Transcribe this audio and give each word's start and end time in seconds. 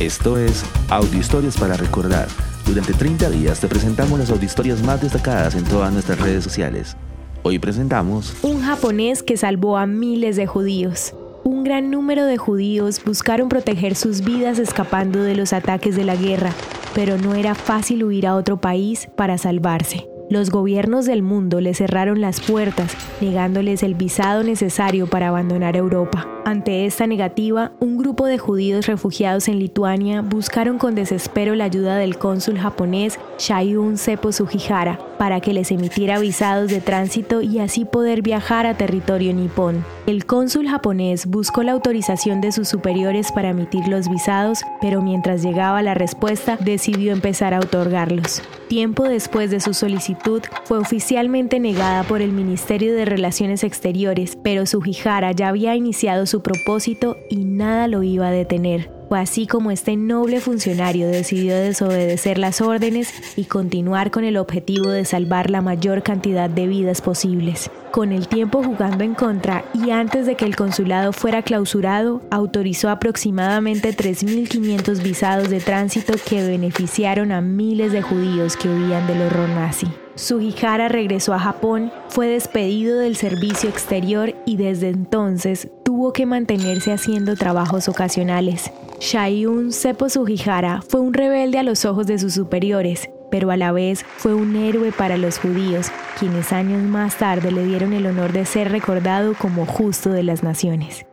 Esto 0.00 0.36
es 0.36 0.62
Audio 0.90 1.18
Historias 1.18 1.56
para 1.56 1.74
Recordar. 1.74 2.28
Durante 2.66 2.92
30 2.92 3.30
días 3.30 3.60
te 3.60 3.66
presentamos 3.66 4.18
las 4.18 4.30
audiohistorias 4.30 4.82
más 4.82 5.00
destacadas 5.00 5.54
en 5.54 5.64
todas 5.64 5.90
nuestras 5.90 6.20
redes 6.20 6.44
sociales. 6.44 6.98
Hoy 7.42 7.58
presentamos 7.58 8.34
Un 8.42 8.60
japonés 8.60 9.22
que 9.22 9.38
salvó 9.38 9.78
a 9.78 9.86
miles 9.86 10.36
de 10.36 10.46
judíos. 10.46 11.14
Un 11.44 11.64
gran 11.64 11.90
número 11.90 12.26
de 12.26 12.36
judíos 12.36 13.00
buscaron 13.06 13.48
proteger 13.48 13.94
sus 13.94 14.20
vidas 14.20 14.58
escapando 14.58 15.22
de 15.22 15.34
los 15.34 15.54
ataques 15.54 15.96
de 15.96 16.04
la 16.04 16.16
guerra, 16.16 16.52
pero 16.94 17.16
no 17.16 17.34
era 17.34 17.54
fácil 17.54 18.04
huir 18.04 18.26
a 18.26 18.34
otro 18.34 18.58
país 18.58 19.08
para 19.16 19.38
salvarse. 19.38 20.06
Los 20.28 20.50
gobiernos 20.50 21.06
del 21.06 21.22
mundo 21.22 21.62
le 21.62 21.72
cerraron 21.72 22.20
las 22.20 22.42
puertas, 22.42 22.94
negándoles 23.22 23.82
el 23.82 23.94
visado 23.94 24.42
necesario 24.42 25.06
para 25.06 25.28
abandonar 25.28 25.74
Europa. 25.74 26.35
Ante 26.46 26.86
esta 26.86 27.08
negativa, 27.08 27.72
un 27.80 27.98
grupo 27.98 28.26
de 28.26 28.38
judíos 28.38 28.86
refugiados 28.86 29.48
en 29.48 29.58
Lituania 29.58 30.22
buscaron 30.22 30.78
con 30.78 30.94
desespero 30.94 31.56
la 31.56 31.64
ayuda 31.64 31.96
del 31.96 32.18
cónsul 32.18 32.56
japonés 32.56 33.18
Shayun 33.36 33.98
Seppo 33.98 34.30
Sugihara 34.30 35.00
para 35.18 35.40
que 35.40 35.52
les 35.52 35.72
emitiera 35.72 36.20
visados 36.20 36.70
de 36.70 36.80
tránsito 36.80 37.42
y 37.42 37.58
así 37.58 37.84
poder 37.84 38.22
viajar 38.22 38.64
a 38.64 38.76
territorio 38.76 39.34
nipón. 39.34 39.84
El 40.06 40.24
cónsul 40.24 40.68
japonés 40.68 41.26
buscó 41.26 41.64
la 41.64 41.72
autorización 41.72 42.40
de 42.40 42.52
sus 42.52 42.68
superiores 42.68 43.32
para 43.32 43.50
emitir 43.50 43.88
los 43.88 44.08
visados, 44.08 44.60
pero 44.80 45.02
mientras 45.02 45.42
llegaba 45.42 45.82
la 45.82 45.94
respuesta 45.94 46.58
decidió 46.60 47.12
empezar 47.12 47.54
a 47.54 47.58
otorgarlos. 47.58 48.40
Tiempo 48.68 49.04
después 49.04 49.50
de 49.50 49.60
su 49.60 49.74
solicitud, 49.74 50.42
fue 50.64 50.78
oficialmente 50.78 51.60
negada 51.60 52.02
por 52.02 52.20
el 52.20 52.32
Ministerio 52.32 52.94
de 52.94 53.04
Relaciones 53.04 53.62
Exteriores, 53.62 54.36
pero 54.42 54.66
Sugihara 54.66 55.32
ya 55.32 55.48
había 55.48 55.76
iniciado 55.76 56.26
su 56.26 56.35
propósito 56.42 57.16
y 57.28 57.44
nada 57.44 57.88
lo 57.88 58.02
iba 58.02 58.28
a 58.28 58.32
detener. 58.32 58.90
Fue 59.08 59.20
así 59.20 59.46
como 59.46 59.70
este 59.70 59.96
noble 59.96 60.40
funcionario 60.40 61.06
decidió 61.06 61.54
desobedecer 61.54 62.38
las 62.38 62.60
órdenes 62.60 63.12
y 63.36 63.44
continuar 63.44 64.10
con 64.10 64.24
el 64.24 64.36
objetivo 64.36 64.88
de 64.88 65.04
salvar 65.04 65.48
la 65.48 65.62
mayor 65.62 66.02
cantidad 66.02 66.50
de 66.50 66.66
vidas 66.66 67.02
posibles. 67.02 67.70
Con 67.92 68.10
el 68.10 68.26
tiempo 68.26 68.64
jugando 68.64 69.04
en 69.04 69.14
contra 69.14 69.64
y 69.72 69.90
antes 69.90 70.26
de 70.26 70.34
que 70.34 70.44
el 70.44 70.56
consulado 70.56 71.12
fuera 71.12 71.42
clausurado, 71.42 72.20
autorizó 72.32 72.90
aproximadamente 72.90 73.96
3.500 73.96 75.00
visados 75.00 75.50
de 75.50 75.60
tránsito 75.60 76.14
que 76.28 76.44
beneficiaron 76.44 77.30
a 77.30 77.40
miles 77.40 77.92
de 77.92 78.02
judíos 78.02 78.56
que 78.56 78.68
huían 78.68 79.06
del 79.06 79.22
horror 79.22 79.48
nazi. 79.50 79.86
Sugihara 80.16 80.88
regresó 80.88 81.34
a 81.34 81.38
Japón, 81.38 81.92
fue 82.08 82.26
despedido 82.26 82.98
del 82.98 83.16
servicio 83.16 83.68
exterior 83.68 84.34
y 84.46 84.56
desde 84.56 84.88
entonces 84.88 85.68
tuvo 85.96 86.12
que 86.12 86.26
mantenerse 86.26 86.92
haciendo 86.92 87.36
trabajos 87.36 87.88
ocasionales. 87.88 88.70
Shayun 89.00 89.72
Seppo 89.72 90.10
Sugihara 90.10 90.82
fue 90.86 91.00
un 91.00 91.14
rebelde 91.14 91.58
a 91.58 91.62
los 91.62 91.86
ojos 91.86 92.06
de 92.06 92.18
sus 92.18 92.34
superiores, 92.34 93.08
pero 93.30 93.50
a 93.50 93.56
la 93.56 93.72
vez 93.72 94.04
fue 94.18 94.34
un 94.34 94.56
héroe 94.56 94.92
para 94.92 95.16
los 95.16 95.38
judíos, 95.38 95.86
quienes 96.18 96.52
años 96.52 96.82
más 96.82 97.16
tarde 97.16 97.50
le 97.50 97.64
dieron 97.64 97.94
el 97.94 98.04
honor 98.04 98.34
de 98.34 98.44
ser 98.44 98.70
recordado 98.70 99.32
como 99.40 99.64
justo 99.64 100.10
de 100.10 100.22
las 100.22 100.42
naciones. 100.42 101.06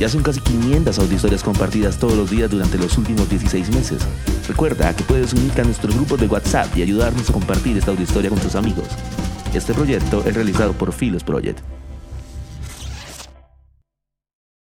Ya 0.00 0.08
son 0.08 0.24
casi 0.24 0.40
500 0.40 0.98
audiohistorias 0.98 1.44
compartidas 1.44 1.96
todos 1.96 2.16
los 2.16 2.28
días 2.28 2.50
durante 2.50 2.76
los 2.76 2.98
últimos 2.98 3.30
16 3.30 3.72
meses. 3.72 4.02
Recuerda 4.48 4.96
que 4.96 5.04
puedes 5.04 5.32
unirte 5.32 5.60
a 5.60 5.64
nuestro 5.64 5.92
grupo 5.92 6.16
de 6.16 6.26
WhatsApp 6.26 6.76
y 6.76 6.82
ayudarnos 6.82 7.30
a 7.30 7.32
compartir 7.32 7.78
esta 7.78 7.92
audiohistoria 7.92 8.30
con 8.30 8.40
tus 8.40 8.56
amigos. 8.56 8.88
Este 9.54 9.72
proyecto 9.72 10.24
es 10.26 10.34
realizado 10.34 10.72
por 10.72 10.92
Philos 10.92 11.22
Project. 11.22 11.60